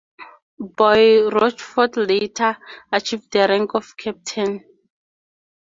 [0.67, 2.57] Boyd-Rochfort later
[2.91, 4.63] achieved the rank of captain.